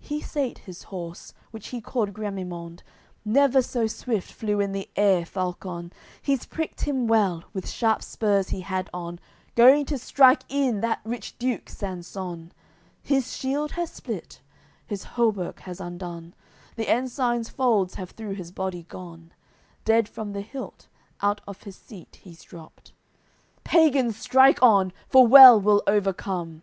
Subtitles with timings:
[0.00, 2.82] He sate his horse, which he called Gramimond,
[3.24, 8.50] Never so swift flew in the air falcon; He's pricked him well, with sharp spurs
[8.50, 9.18] he had on,
[9.54, 12.52] Going to strike e'en that rich Duke, Sanson;
[13.02, 14.42] His shield has split,
[14.86, 16.34] his hauberk has undone,
[16.76, 19.32] The ensign's folds have through his body gone,
[19.86, 20.86] Dead from the hilt
[21.22, 22.92] out of his seat he's dropt:
[23.64, 26.62] "Pagans, strike on, for well we'll overcome!"